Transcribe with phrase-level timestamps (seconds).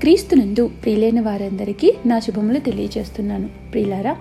[0.00, 3.48] క్రీస్తునందు ప్రియులైన వారందరికీ నా శుభములు తెలియజేస్తున్నాను.
[3.72, 4.16] ప్రియులారా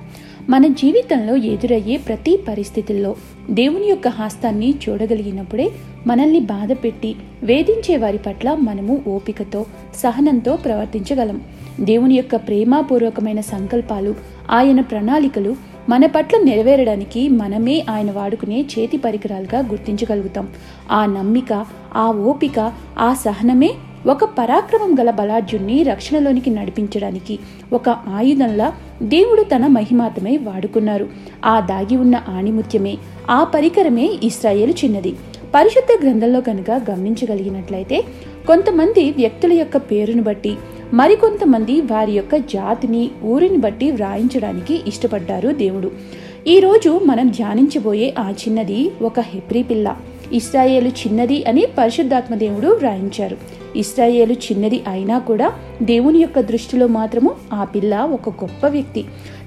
[0.49, 3.15] మన జీవితంలో ఎదురయ్యే ప్రతి పరిస్థితుల్లో
[3.49, 5.71] దేవుని యొక్క హస్తాన్ని చూడగలిగినప్పుడే
[6.07, 9.65] మనల్ని బాధ పెట్టి వేధించే వారి పట్ల మనము ఓపికతో
[9.95, 11.41] సహనంతో ప్రవర్తించగలం.
[11.79, 14.15] దేవుని యొక్క ప్రేమాపూర్వకమైన సంకల్పాలు
[14.51, 15.55] ఆయన ప్రణాళికలు
[15.89, 20.47] మన పట్ల నెరవేరడానికి మనమే ఆయన వాడుకునే చేతి పరికరాలుగా గుర్తించగలుగుతాం.
[20.91, 23.73] ఆ నమ్మిక ఆ ఓపిక ఆ సహనమే
[24.07, 27.39] ఒక పరాక్రమం గల బలాఢ్యుణ్ణి రక్షణలోనికి నడిపించడానికి
[27.73, 31.07] ఒక ఆయుధంలా దేవుడు తన మహిమాతమై వాడుకున్నారు.
[31.45, 32.97] ఆ దాగి ఉన్న ఆణిముత్యమే
[33.29, 35.15] ఆ పరికరమే ఇస్రాయేల్ చిన్నది.
[35.55, 38.03] పరిశుద్ధ గ్రంథంలో కనుక గమనించగలిగినట్లయితే
[38.47, 40.55] కొంతమంది వ్యక్తుల యొక్క పేరును బట్టి
[40.93, 45.91] మరికొంతమంది వారి యొక్క జాతిని ఊరిని బట్టి వ్రాయించడానికి ఇష్టపడ్డారు దేవుడు.
[46.47, 49.97] ఈరోజు మనం ధ్యానించబోయే ఆ చిన్నది ఒక హెబ్రీ పిల్ల.
[50.33, 53.37] ఇస్రాయేలు చిన్నది అని పరిశుద్ధాత్మ దేవుడు వ్రాయించారు.
[53.75, 59.05] ఇస్రాయేలు చిన్నది అయినా కూడా దేవుని యొక్క దృష్టిలో మాత్రము ఆ పిల్ల ఒక గొప్ప వ్యక్తి.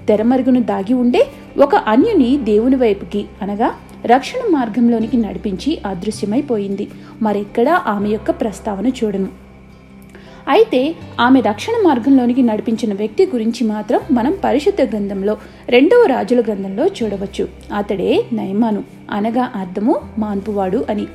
[0.08, 1.27] తెరమరుగును దాగి ఉండే
[1.58, 3.70] ఒక అన్యుని దేవుని వైపుకి అనగా
[4.06, 6.89] రక్షణ మార్గంలోనికి నడిపించి అదృశ్యమైపోయింది
[7.22, 9.42] మరెక్కడా ఆమె యొక్క ప్రస్తావన చూడను.
[10.48, 15.37] అయితే ఆమె రక్షణ మార్గంలోనికి నడిపించిన వ్యక్తి గురించి మాత్రం మనం పరిశుద్ధ గ్రంథంలో
[15.69, 17.48] రెండవ రాజుల గ్రంథంలో చూడవచ్చు.
[17.77, 18.85] అతడే నయమాను.
[19.11, 21.07] అనగా అర్థము మాన్పువాడు అని.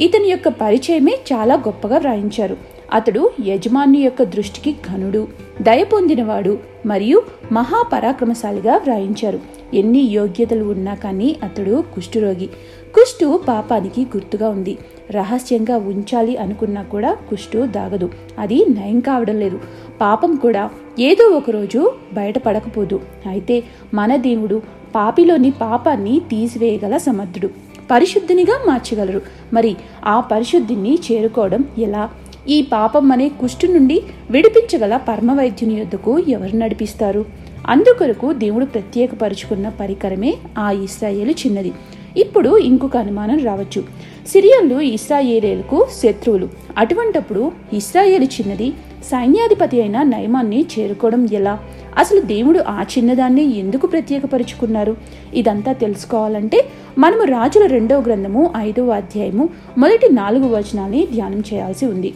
[0.00, 2.56] ఇతని యొక్క పరిచయమే చాలా గొప్పగా వ్రాయించారు.
[2.92, 5.28] అతడు యజమాని యొక్క దృష్టికి ఘనుడు
[5.62, 9.40] దయ పొందినవాడు మరియు మహాపరాక్రమశాలిగా వ్రాయించారు.
[9.74, 12.46] ఎన్ని యోగ్యతలు ఉన్నా కానీ అతడు కుష్ఠురోగి.
[12.94, 14.78] కుష్టు పాపానికి గుర్తుగా ఉంది.
[15.10, 18.10] రహస్యంగా ఉంచాలి అనుకున్నా కూడా కుష్టు దాగదు.
[18.38, 19.60] అది నయం కావడం లేదు.
[20.00, 23.00] పాపం కూడా ఏదో ఒకరోజు బయటపడకపోదు.
[23.26, 23.62] అయితే
[23.94, 24.62] మన దేవుడు
[24.94, 27.50] పాపిలోని పాపాన్ని తీసివేయగల సమర్థుడు.
[27.90, 29.22] పరిశుద్ధినిగా మార్చగలరు.
[29.52, 32.10] మరి ఆ పరిశుద్ధిని చేరుకోవడం ఎలా?
[32.48, 37.24] ఈ పాపం అనే కుష్టు నుండి విడిపించగల పరమవైద్యుని యొద్దకు ఎవరు నడిపిస్తారు?
[37.66, 41.72] అందుకొరకు దేవుడు ప్రత్యేకపరుచుకున్న పరికరమే ఆ ఇస్రాయేలు చిన్నది.
[42.16, 43.84] ఇప్పుడు ఇంకొక అనుమానం రావచ్చు.
[44.26, 46.48] సిరియన్లు ఇస్రాయేలీలకు శత్రువులు.
[46.78, 48.70] అటువంటప్పుడు ఇస్రాయేలు చిన్నది
[49.04, 51.58] సైన్యాధిపతి అయిన నయమాన్ని చేరుకోవడం ఎలా?
[51.98, 54.96] అసలు దేవుడు ఆ చిన్నదాన్ని ఎందుకు ప్రత్యేకపరుచుకున్నారు?
[55.34, 56.64] ఇదంతా తెలుసుకోవాలంటే
[56.98, 62.14] మనము రాజుల రెండవ గ్రంథము ఐదవ అధ్యాయము మొదటి నాలుగు వచనాల్ని ధ్యానం చేయాల్సి ఉంది.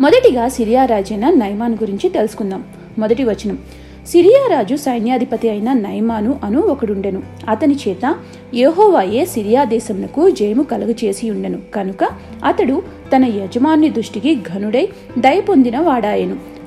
[0.00, 2.64] మొదటిగా సిరియా రాజైన నయమాన్ గురించి తెలుసుకుందాం.
[2.98, 3.58] మొదటి వచనం.
[4.12, 7.22] సిరియా రాజు సైన్యాధిపతి అయిన నైమాను అను ఒకడుండెను.
[7.48, 8.14] అతని చేత
[8.54, 11.58] యహోవాయే సిరియా దేశమునకు జయము కలుగు చేసి ఉండెను.
[11.74, 12.08] కనుక
[12.44, 12.82] అతడు
[13.16, 14.88] తన యజమాని దృష్టికి ఘనుడై
[15.18, 15.78] దయ పొందిన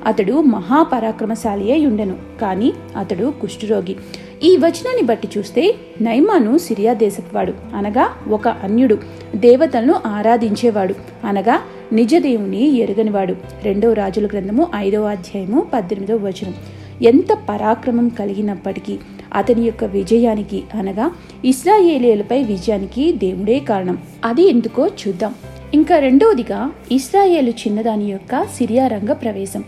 [0.06, 2.14] అతడు మహాపరాక్రమశాలి అయి ఉండెను.
[2.40, 3.96] కానీ అతడు కుష్ఠరోగి.
[4.42, 7.52] ఈ వచనాన్ని బట్టి చూస్తే నైమాను సిరియా దేశపువాడు.
[7.74, 8.98] అనగా ఒక అన్యుడు.
[9.36, 10.94] దేవతలను ఆరాధించేవాడు.
[11.26, 11.60] అనగా
[11.92, 13.34] నిజదేవుని ఎరుగనివాడు.
[13.62, 16.54] రెండవ రాజుల గ్రంథము ఐదవ అధ్యాయము పద్దెనిమిదవ వచనం.
[17.02, 18.96] ఎంత పరాక్రమం కలిగినప్పటికీ
[19.34, 21.10] అతని యొక్క విజయానికి అనగా
[21.44, 23.98] ఇస్రాయేలీలపై విజయానికి దేవుడే కారణం.
[24.24, 25.34] అది ఎందుకో చూద్దాం.
[25.74, 29.64] ఇంకా రెండవదిగా ఇస్రాయేలు చిన్నదాని యొక్క సిరియా రంగ ప్రవేశం.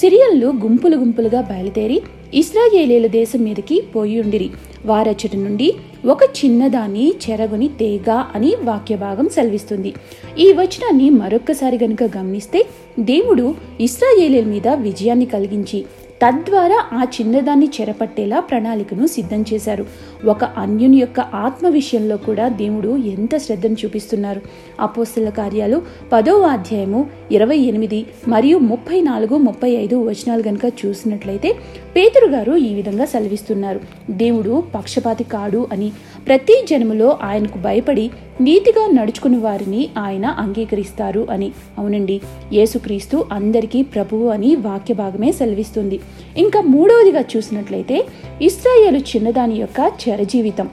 [0.00, 2.02] సిరియన్లు గుంపులు గుంపులుగా బయలుదేరి
[2.34, 4.50] ఇస్రాయేలీల దేశం మీదకి పోయి ఉండిరి.
[4.86, 5.72] వారచటి నుండి
[6.06, 9.92] ఒక చిన్నదాన్ని చెరగుని తేగ అని వాక్యభాగం సెలవిస్తుంది.
[10.38, 12.66] ఈ వచనాన్ని మరొక్కసారి గనుక గమనిస్తే
[13.00, 15.84] దేవుడు ఇస్రాయేలీల మీద విజయాన్ని కలిగించి
[16.22, 19.86] తద్వారా ఆ చిన్నదాన్ని చెరపట్టేలా ప్రణాళికను సిద్ధం చేశారు.
[20.24, 24.40] ఒక అన్యుని యొక్క ఆత్మ విషయంలో కూడా దేవుడు ఎంత శ్రద్ధను చూపిస్తున్నారు.
[24.80, 25.82] అపోస్తుల కార్యాలు
[26.12, 31.56] పదవ అధ్యాయము ఇరవై ఎనిమిది మరియు ముప్పై నాలుగు ముప్పై ఐదు వచనాలు గనుక చూసినట్లయితే
[31.96, 33.80] పేతురు గారు ఈ విధంగా సెలవిస్తున్నారు.
[34.10, 35.92] దేవుడు పక్షపాతి కాడు అని.
[36.26, 41.52] ప్రతి జన్మలో ఆయనకు భయపడి నీతిగా నడుచుకుని వారిని ఆయన అంగీకరిస్తారు అని.
[41.78, 42.20] అవునండి
[42.52, 46.00] యేసుక్రీస్తు అందరికీ ప్రభువు అని వాక్య భాగమే సెలవిస్తుంది.
[46.36, 48.06] ఇంకా మూడవదిగా చూసినట్లయితే
[48.42, 50.68] ఇస్రాయేలు చిన్నదాని యొక్క చెరజీవితం.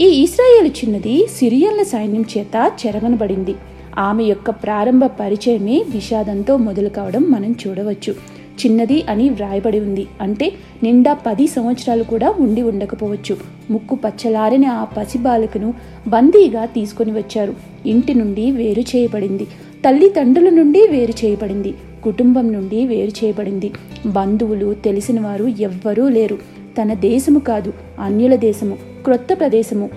[0.00, 3.54] ఈ ఇస్రాయేలు చిన్నది సిరియన్ల సైన్యం చేత చెరగనబడింది.
[3.98, 8.41] ఆమె యొక్క ప్రారంభ పరిచయమే విషాదంతో మొదలు కావడం మనం చూడవచ్చు.
[8.66, 10.06] చిన్నది అని వ్రాయబడి ఉంది.
[10.20, 13.36] అంటే నిండా పది సంవత్సరాలు కూడా ఉండి ఉండకపోవచ్చు.
[13.70, 15.74] ముక్కు పచ్చలారిన ఆ పసి బాలకను
[16.08, 17.54] బందీగా తీసుకొని వచ్చారు.
[17.86, 19.44] ఇంటి నుండి వేరు చేయబడింది.
[19.88, 21.74] తల్లిదండ్రుల నుండి వేరు చేయబడింది.
[22.04, 23.70] కుటుంబం నుండి వేరు చేయబడింది.
[24.06, 26.38] బంధువులు తెలిసిన వారు ఎవ్వరూ లేరు.
[26.82, 29.90] తన దేశము కాదు అన్యుల దేశము క్రొత్త ప్రదేశము.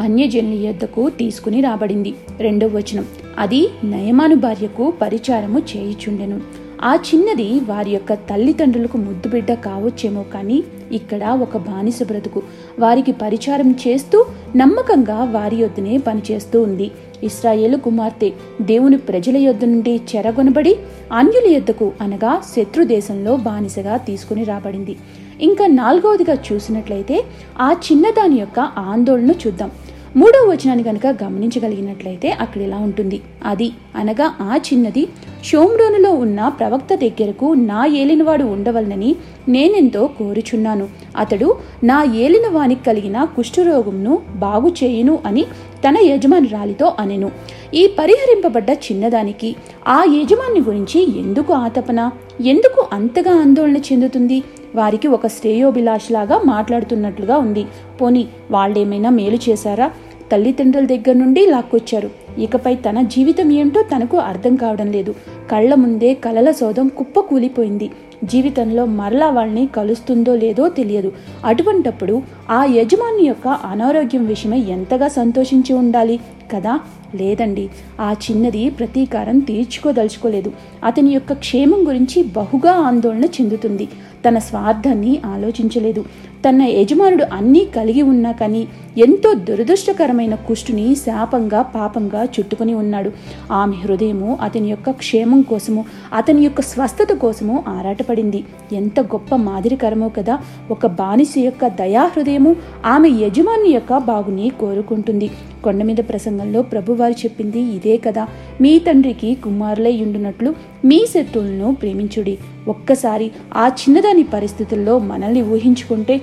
[0.00, 2.14] అన్యజనుల యొద్దకు తీసుకుని రాబడింది.
[2.40, 3.04] రెండవ వచనం.
[3.38, 6.40] అది నయమాను భార్యకు పరిచారము చేయిచుండెను.
[6.84, 12.42] ఆ చిన్నది వారి యొక్క తల్లిదండ్రులకు ముద్దు బిడ్డ కావచ్చేమో కానీ ఇక్కడ ఒక బానిస బ్రతుకు.
[12.78, 14.26] వారికి పరిచారం చేస్తూ
[14.56, 16.90] నమ్మకంగా వారి యొద్దనే పనిచేస్తూ ఉంది.
[17.22, 18.32] ఇస్రాయేలు కుమార్తె
[18.62, 20.76] దేవుని ప్రజల యొద్ద నుండి చెరగొనబడి
[21.12, 24.96] అన్యుల యొద్దకు అనగా శత్రు దేశంలో బానిసగా తీసుకుని రాబడింది.
[25.40, 27.24] ఇంకా నాలుగవదిగా చూసినట్లయితే
[27.60, 29.70] ఆ చిన్నదాని యొక్క ఆందోళన చూద్దాం.
[30.16, 33.20] మూడవ వచనాన్ని కనుక గమనించగలిగినట్లయితే అక్కడ ఇలా ఉంటుంది.
[33.44, 35.08] అది అనగా ఆ చిన్నది
[35.44, 39.16] షోమ్రోనులో ఉన్న ప్రవక్త దగ్గరకు నా ఏలినవాడు ఉండవలనని
[39.48, 40.88] నేనెంతో కోరుచున్నాను.
[41.16, 45.44] అతడు నా ఏలినవానికి కలిగిన కుష్ఠరోగంను బాగు చేయును అని
[45.88, 47.30] తన యజమానురాలితో అనెను.
[47.74, 49.56] ఈ పరిహరింపబడ్డ చిన్నదానికి
[49.88, 52.10] ఆ యజమాని గురించి ఎందుకు ఆతపన?
[52.40, 54.42] ఎందుకు అంతగా ఆందోళన చెందుతుంది?
[54.76, 57.64] వారికి ఒక శ్రేయోభిలాషలాగా మాట్లాడుతున్నట్లుగా ఉంది.
[58.00, 59.90] పోని వాళ్ళేమైనా మేలు చేశారా?
[60.32, 62.10] తల్లిదండ్రుల దగ్గర నుండి లాక్కొచ్చారు.
[62.38, 65.14] ఇకపై తన జీవితం ఏంటో తనకు అర్థం కావడం లేదు.
[65.50, 67.90] కళ్ళ ముందే కలల సోదం కుప్ప కూలిపోయింది.
[68.24, 71.12] జీవితంలో మరలా వాళ్ళని కలుస్తుందో లేదో తెలియదు.
[71.44, 76.20] అటువంటప్పుడు ఆ యజమాని యొక్క అనారోగ్యం విషయమై ఎంతగా సంతోషించి ఉండాలి
[76.54, 76.80] కదా?
[77.14, 77.68] లేదండి.
[78.00, 80.52] ఆ చిన్నది ప్రతీకారం తీర్చుకోదలుచుకోలేదు.
[80.84, 83.88] అతని యొక్క క్షేమం గురించి బహుగా ఆందోళన చెందుతుంది.
[84.28, 86.04] తన స్వార్థాన్ని ఆలోచించలేదు.
[86.46, 93.10] తన యజమానుడు అన్నీ కలిగి ఉన్నా కానీ ఎంతో దురదృష్టకరమైన కుష్టుని శాపంగా పాపంగా చుట్టుకుని ఉన్నాడు.
[93.52, 95.84] ఆమె హృదయము అతని యొక్క క్షేమం కోసము
[96.14, 98.44] అతని యొక్క స్వస్థత కోసము ఆరాటపడింది.
[98.72, 100.38] ఎంత గొప్ప మాదిరికరమో కదా
[100.70, 105.30] ఒక బానిస యొక్క దయాహృదయము ఆమె యజమాని యొక్క బాగుని కోరుకుంటుంది.
[105.64, 108.28] కొండ మీద ప్రసంగంలో ప్రభువారు చెప్పింది ఇదే కదా
[108.60, 110.54] మీ తండ్రికి కుమారులై ఉండునట్లు
[110.84, 112.38] మీ శత్రువులను ప్రేమించుడి.
[112.68, 116.20] ఒక్కసారి ఆ చిన్నదాని పరిస్థితుల్లో మనల్ని ఊహించుకుంటే?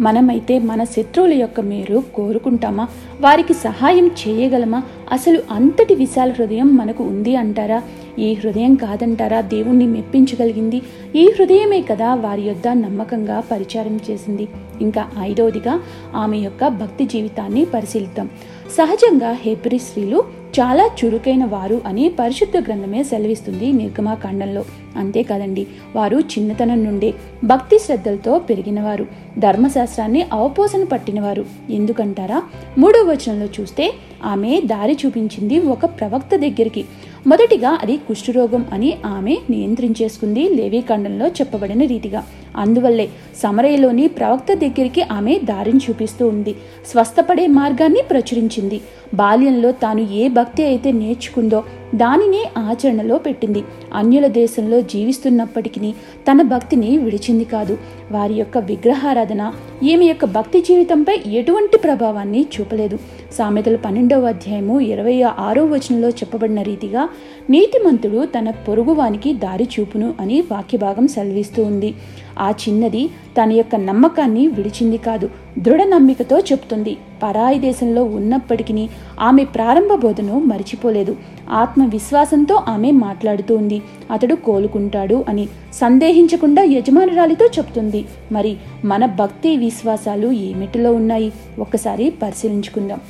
[0.00, 2.88] మనమైతే మన శత్రువుల యొక్క మేరు కోరుకుంటామా?
[3.20, 4.82] వారికి సహాయం చేయగలమా?
[5.12, 7.82] అసలు అంతటి విశాల హృదయం మనకు ఉంది అంటారా?
[8.18, 9.40] ఈ హృదయం కాదంటారా?
[9.40, 10.82] దేవుణ్ణి మెప్పించగలిగింది?
[11.16, 14.48] ఈ హృదయమే కదా వారి యొద్ద నమ్మకంగా పరిచారం చేసింది.
[14.80, 15.80] ఇంకా ఐదవదిగా
[16.14, 18.30] ఆమె యొక్క భక్తి జీవితాన్ని పరిశీలిద్దాం.
[18.70, 24.64] సహజంగా హెబ్రి స్త్రీలు చాలా చురుకైన వారు అని పరిశుద్ధ గ్రంథమే సెలవిస్తుంది నిర్గమాకాండంలో
[24.96, 25.66] అంతేకాదండి
[25.96, 27.14] వారు చిన్నతనం నుండే
[27.44, 29.06] భక్తి శ్రద్ధలతో పెరిగినవారు
[29.38, 31.44] ధర్మశాస్త్రాన్ని అవపోసన పట్టినవారు.
[31.70, 32.42] ఎందుకంటారా?
[32.78, 33.92] మూడో వచనంలో చూస్తే
[34.24, 36.84] ఆమె దారి చూపించింది ఒక ప్రవక్త దగ్గరికి.
[37.26, 42.20] మొదటిగా అది కుష్ఠరోగం అని ఆమె నియంత్రించేసుకుంది లేవీకాండంలో చెప్పబడిన రీతిగా.
[42.56, 43.08] అందువల్లే
[43.42, 46.54] సమరయలోని ప్రవక్త దగ్గరికి ఆమె దారిని చూపిస్తూ ఉంది.
[46.90, 48.80] స్వస్థపడే మార్గాన్ని ప్రచురించింది.
[49.14, 53.64] బాల్యంలో తాను ఏ భక్తి అయితే నేర్చుకుందో దానినే ఆచరణలో పెట్టింది.
[53.94, 55.92] అన్యుల దేశంలో జీవిస్తున్నప్పటికీ
[56.30, 57.78] తన భక్తిని విడిచింది కాదు.
[58.12, 59.52] వారి యొక్క విగ్రహారాధన
[59.82, 62.98] ఈమె యొక్క భక్తి జీవితంపై ఎటువంటి ప్రభావాన్ని చూపలేదు.
[63.32, 67.08] సామెతలు పన్నెండవ అధ్యాయము ఇరవై ఆరో వచనంలో చెప్పబడిన రీతిగా
[67.50, 71.94] నీతిమంతుడు తన పొరుగువానికి దారి చూపును అని వాక్యభాగం సెలవిస్తూ ఉంది.
[72.38, 73.10] ఆ చిన్నది
[73.42, 76.96] తన యొక్క నమ్మకాన్ని విడిచింది కాదు దృఢ నమ్మికతో చెప్తుంది.
[77.22, 78.88] పరాయి దేశంలో ఉన్నప్పటికీ
[79.20, 81.16] ఆమె ప్రారంభ బోధను మరిచిపోలేదు.
[81.50, 88.04] ఆత్మవిశ్వాసంతో ఆమె మాట్లాడుతూ ఉంది అతడు కోలుకుంటాడు అని సందేహించకుండా యజమానురాలితో చెప్తుంది.
[88.32, 91.32] మరి మన భక్తి విశ్వాసాలు ఏమిటిలో ఉన్నాయి?
[91.58, 93.00] ఒక్కసారి పరిశీలించుకుందాం.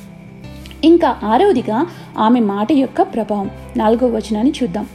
[0.83, 1.87] ఇంకా ఆరవదిగా
[2.17, 3.49] ఆమె మాట యొక్క ప్రభావం.
[3.77, 4.85] నాలుగవ వచనాన్ని చూద్దాం.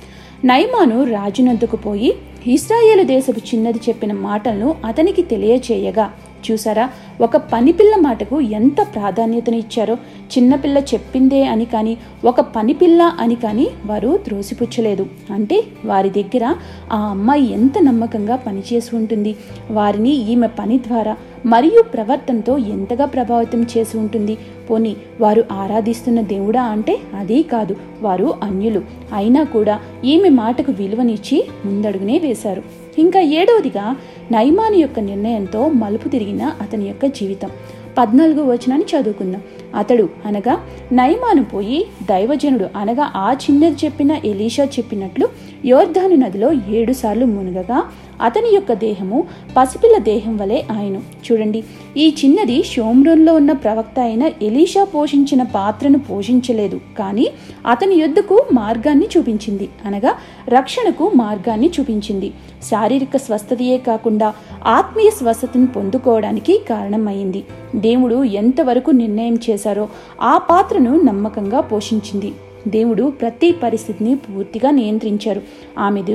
[0.44, 2.14] నైమాను రాజునొద్దకు పోయి
[2.46, 6.06] ఇస్రాయేలు దేశపు చిన్నది చెప్పిన మాటలను అతనికి తెలియచేయగా
[6.44, 6.84] చూసారా
[7.20, 9.94] ఒక పనిపిల్ల మాటకు ఎంత ప్రాధాన్యతను ఇచ్చారో
[10.38, 15.06] చిన్నపిల్ల చెప్పిందే అని కానీ ఒక పనిపిల్ల అని కానీ వారు త్రోసిపుచ్చలేదు.
[15.30, 16.54] అంటే వారి దగ్గర
[16.92, 19.36] ఆ అమ్మాయి ఎంత నమ్మకంగా పనిచేసి ఉంటుంది
[19.70, 21.16] వారిని ఈమె పని ద్వారా
[21.46, 24.38] మరియు ప్రవర్తనతో ఎంతగా ప్రభావితం చేసి ఉంటుంది.
[24.70, 28.82] పోని వారు ఆరాధిస్తున్న దేవుడా అంటే అదే కాదు వారు అన్యులు.
[29.14, 32.62] అయినా కూడా ఈమె మాటకు విలువనిచ్చి ముందడుగునే వేశారు.
[32.98, 33.96] ఇంకా ఏడవదిగా
[34.32, 37.50] నైమాని యొక్క నిర్ణయంతో మలుపు తిరిగిన అతని యొక్క జీవితం.
[37.98, 39.42] పద్నాలుగు వచనాన్ని చదువుకుందాం.
[39.74, 40.60] అతడు అనగా
[40.92, 45.28] నైమాను పోయి దైవజనుడు అనగా ఆ చిన్నది చెప్పిన ఎలీషా చెప్పినట్లు
[45.64, 47.84] యోర్ధాను నదిలో ఏడుసార్లు మునగగా
[48.22, 50.96] అతని యొక్క దేహము పసిపిల్ల దేహం వలె ఆయన.
[50.96, 51.64] చూడండి
[51.96, 57.30] ఈ చిన్నది షోమ్రోన్లో ఉన్న ప్రవక్త అయిన ఎలీషా పోషించిన పాత్రను పోషించలేదు కానీ
[57.66, 59.68] అతని యొద్దకు మార్గాన్ని చూపించింది.
[59.84, 60.14] అనగా
[60.48, 62.32] రక్షణకు మార్గాన్ని చూపించింది.
[62.70, 64.34] శారీరక స్వస్థతయే కాకుండా
[64.66, 67.44] ఆత్మీయ స్వస్థతను పొందుకోవడానికి కారణమైంది.
[67.76, 69.88] దేవుడు ఎంతవరకు నిర్ణయం చేశారో
[70.22, 72.32] ఆ పాత్రను నమ్మకంగా పోషించింది.
[72.68, 75.42] దేవుడు ప్రతి పరిస్థితిని పూర్తిగా నియంత్రించారు.
[75.78, 76.14] ఆమెది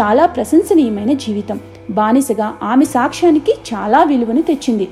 [0.00, 1.60] చాలా ప్రశంసనీయమైన జీవితం.
[1.90, 4.88] బానిసగా ఆమె సాక్ష్యానికి చాలా విలువను తెచ్చింది.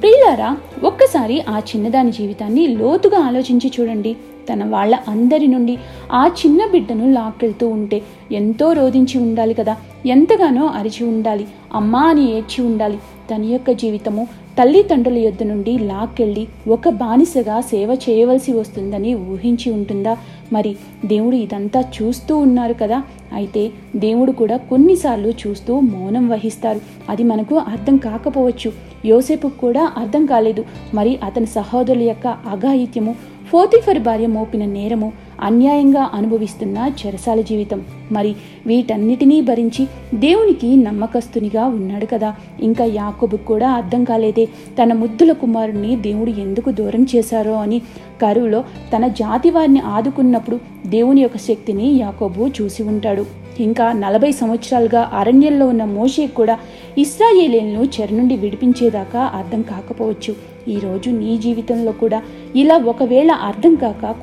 [0.00, 4.16] ప్రియులారా ఒక్కసారి ఆ చిన్నదాని జీవితాన్ని లోతుగా ఆలోచించి చూడండి.
[4.52, 5.78] తన వాళ్ళ అందరి నుండి
[6.12, 8.02] ఆ చిన్న బిడ్డను లాక్కెళ్తూ ఉంటే
[8.32, 9.76] ఎంతో రోధించి ఉండాలి కదా.
[10.06, 11.48] ఎంతగానో అరిచి ఉండాలి.
[11.72, 12.98] అమ్మా అని ఏడ్చి ఉండాలి.
[13.34, 14.28] తన యొక్క జీవితము
[14.58, 20.16] తల్లిదండ్రుల యొద్ద నుండి లాక్కెళ్ళి ఒక బానిసగా సేవ చేయవలసి వస్తుందని ఊహించి ఉంటుందా?
[20.52, 23.02] మరి దేవుడు ఇదంతా చూస్తూ ఉన్నారు కదా.
[23.32, 26.80] అయితే దేవుడు కూడా కొన్నిసార్లు చూస్తూ మౌనం వహిస్తారు.
[27.10, 28.72] అది మనకు అర్థం కాకపోవచ్చు.
[29.04, 30.64] యోసేపు కూడా అర్థం కాలేదు.
[30.94, 33.14] మరి అతని సహోదరుల యొక్క అఘాయిత్యము
[33.50, 37.82] ఫోతిఫర్ భార్య మోపిన నేరము అన్యాయంగా అనుభవిస్తున్న చెరసాల జీవితం.
[38.12, 42.34] మరి వీటన్నిటినీ భరించి దేవునికి నమ్మకస్తునిగా ఉన్నాడు కదా.
[42.60, 44.46] ఇంకా యాకోబు కూడా అర్థం కాలేదే
[44.82, 47.82] తన ముద్దుల కుమారుణ్ణి దేవుడు ఎందుకు దూరం చేశారో అని.
[48.22, 48.64] కరువులో
[48.96, 53.26] తన జాతి వారిని ఆదుకున్నప్పుడు దేవుని యొక్క శక్తిని యాకోబు చూసి ఉంటాడు.
[53.60, 56.58] ఇంకా నలభై సంవత్సరాలుగా అరణ్యంలో ఉన్న మోషే కూడా
[56.98, 60.56] ఇస్రాయేలీలను చెర నుండి విడిపించేదాకా అర్థం కాకపోవచ్చు.
[60.68, 62.22] ఈరోజు నీ జీవితంలో కూడా
[62.56, 64.16] ఇలా ఒకవేళ అర్థం కాక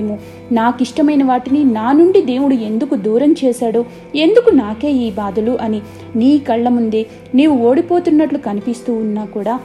[0.00, 0.18] కొట్టుమిట్టులాడుతున్నావేమో
[0.52, 3.84] నాకిష్టమైన వాటిని నా నుండి దేవుడు ఎందుకు దూరం చేశాడో?
[4.16, 5.58] ఎందుకు నాకే ఈ బాధలు?
[5.60, 5.80] అని
[6.16, 9.60] నీ కళ్ళ ముందే నీవు ఓడిపోతున్నట్లు కనిపిస్తూ ఉన్నా కూడా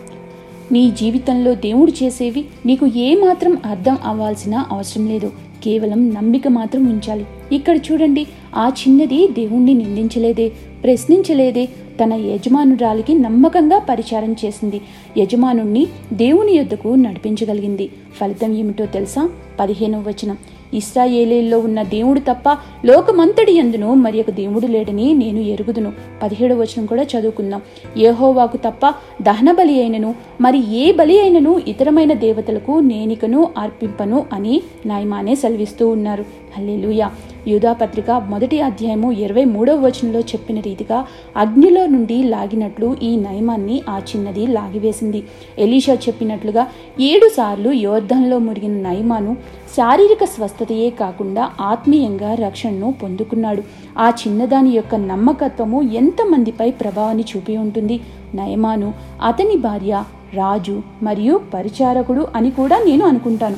[0.71, 5.31] నీ జీవితంలో దేవుడు చేసేవి నీకు ఏమాత్రం అర్థం అవ్వాల్సిన అవసరం లేదు.
[5.63, 7.25] కేవలం నమ్మిక మాత్రం ఉంచాలి.
[7.51, 10.51] ఇక్కడ చూడండి ఆ చిన్నది దేవుణ్ణి నిందించలేదే
[10.83, 11.65] ప్రశ్నించలేదే
[12.03, 14.81] తన యజమానురాలికి నమ్మకంగా పరిచారం చేసింది.
[15.17, 17.89] యజమానుణ్ణి దేవుని యొద్దకు నడిపించగలిగింది.
[18.17, 19.29] ఫలితం ఏమిటో తెలుసా?
[19.59, 20.37] పదిహేనవ వచనం.
[20.73, 25.91] ఇస్రాయేలీల్లో ఉన్న దేవుడు తప్ప లోకమంతటి ఎందును మరి ఒక దేవుడు లేడని నేను ఎరుగుదును.
[26.23, 27.61] పదిహేడు వచనం కూడా చదువుకుందాం.
[27.97, 28.89] ఏహోవాకు తప్ప
[29.21, 36.25] దహన బలి అయినను మరి ఏ బలి అయినను ఇతరమైన దేవతలకు నేనికను అర్పింపను అని నాయమానే సెలవిస్తూ ఉన్నారు.
[36.57, 37.11] హల్లెలూయా.
[37.47, 41.07] యూధాపత్రిక మొదటి అధ్యాయము ఇరవై మూడవ వచనంలో చెప్పిన రీతిగా
[41.37, 45.23] అగ్నిలో నుండి లాగినట్లు ఈ నయమాన్ని ఆ చిన్నది లాగివేసింది.
[45.59, 46.67] ఎలీషా చెప్పినట్లుగా
[47.01, 49.37] ఏడు సార్లు యోర్ధంలో మురిగిన నయమాను
[49.75, 53.63] శారీరక స్వస్థతయే కాకుండా ఆత్మీయంగా రక్షణను పొందుకున్నాడు.
[53.97, 58.01] ఆ చిన్నదాని యొక్క నమ్మకత్వము ఎంతమందిపై ప్రభావాన్ని చూపి ఉంటుంది?
[58.35, 60.03] నయమాను అతని భార్య
[60.33, 63.55] రాజు మరియు పరిచారకుడు అని కూడా నేను అనుకుంటాను.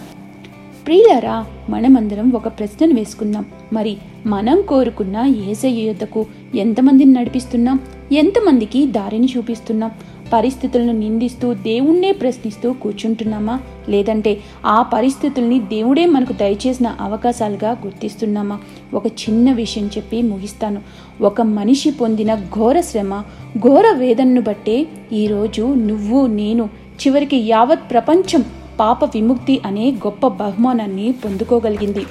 [0.85, 3.45] ప్రియులరా మనమందరం ఒక ప్రశ్నను వేసుకుందాం.
[3.73, 5.17] మరి మనం కోరుకున్న
[5.49, 7.79] ఏసయ్య యుద్ధకు ఎంతమందిని నడిపిస్తున్నాం?
[8.11, 9.91] ఎంతమందికి దారిని చూపిస్తున్నాం?
[10.33, 13.59] పరిస్థితులను నిందిస్తూ దేవుణ్ణే ప్రశ్నిస్తూ కూర్చుంటున్నామా?
[13.89, 18.59] లేదంటే ఆ పరిస్థితుల్ని దేవుడే మనకు దయచేసిన అవకాశాలుగా గుర్తిస్తున్నామా?
[18.93, 20.81] ఒక చిన్న విషయం చెప్పి ముగిస్తాను.
[21.21, 23.23] ఒక మనిషి పొందిన ఘోర శ్రమ
[23.57, 28.43] ఘోర వేదనను బట్టే ఈరోజు నువ్వు నేను చివరికి యావత్ ప్రపంచం
[28.79, 32.05] పాప విముక్తి అనే గొప్ప బహుమానాన్ని పొందుకోగలిగింది.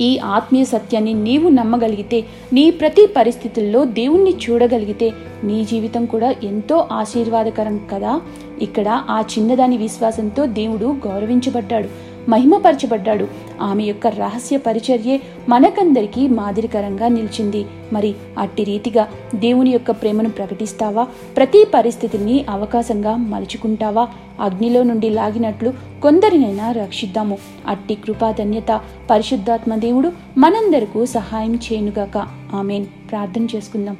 [0.00, 5.12] ఈ ఆత్మీయ సత్యాన్ని నీవు నమ్మగలిగితే నీ ప్రతి పరిస్థితుల్లో దేవుణ్ణి చూడగలిగితే
[5.44, 8.20] నీ జీవితం కూడా ఎంతో ఆశీర్వాదకరం కదా?
[8.62, 12.13] ఇక్కడ ఆ చిన్నదాని విశ్వాసంతో దేవుడు గౌరవించబడ్డాడు.
[12.28, 13.28] మహిమపరచబడ్డాడు.
[13.60, 17.64] ఆమె యొక్క రహస్య పరిచర్యే మనకందరికీ మాదిరికరంగా నిలిచింది.
[17.92, 21.06] మరి అట్టి రీతిగా దేవుని యొక్క ప్రేమను ప్రకటిస్తావా?
[21.36, 24.08] ప్రతి పరిస్థితిని అవకాశంగా మలుచుకుంటావా?
[24.40, 27.38] అగ్నిలో నుండి లాగినట్లు కొందరినైనా రక్షిద్దాము.
[27.66, 32.26] అట్టి కృపాధన్యత పరిశుద్ధాత్మ దేవుడు మనందరకు సహాయం చేయనుగాక.
[32.54, 32.86] ఆమెన్.
[33.10, 33.96] ప్రార్థన చేసుకుందాం.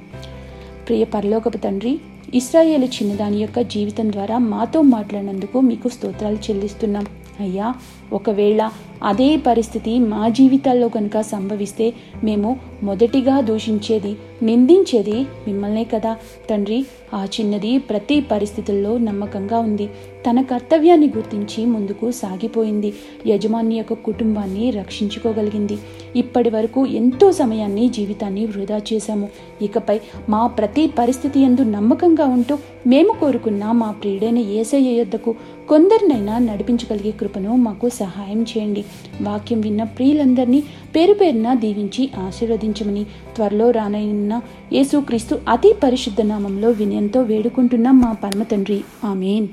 [0.88, 2.00] ప్రియ పరలోకపు తండ్రి
[2.34, 7.06] ఇస్రాయేల్ చిన్నదాని యొక్క జీవితం ద్వారా మాతో మాట్లాడినందుకు మీకు స్తోత్రాలు చెల్లిస్తున్నాం.
[7.40, 7.74] అయ్యా
[8.12, 8.70] ఒకవేళ
[9.02, 11.92] అదే పరిస్థితి మా జీవితాల్లో కనుక సంభవిస్తే
[12.24, 16.16] మేము మొదటిగా దూషించేది నిందించేది మిమ్మల్నే కదా.
[16.50, 19.86] తండ్రి ఆ చిన్నది ప్రతి పరిస్థితుల్లో నమ్మకంగా ఉంది.
[20.30, 22.92] తన కర్తవ్యాన్ని గుర్తించి ముందుకు సాగిపోయింది.
[23.26, 25.78] యజమాని యొక్క కుటుంబాన్ని రక్షించుకోగలిగింది.
[26.16, 29.28] ఇప్పటి వరకు ఎంతో సమయాన్ని జీవితాన్ని వృధా చేశాము.
[29.62, 35.34] ఇకపై మా ప్రతి పరిస్థితి ఎందు నమ్మకంగా ఉంటూ మేము కోరుకున్న మా ప్రియుడైన ఏసయ్య యొద్దకు
[35.68, 38.84] కొందరినైనా నడిపించగలిగే కృపను మాకు సహాయం చేయండి.
[39.22, 40.62] వాక్యం విన్న ప్రియులందరినీ
[40.96, 43.04] పేరు పేరున దీవించి ఆశీర్వదించమని
[43.36, 44.40] త్వరలో రానైన
[44.72, 49.48] యేసుక్రీస్తు అతి పరిశుద్ధ నామంలో వినయంతో వేడుకుంటున్నాం మా పరమ తండ్రి ఆమెన్.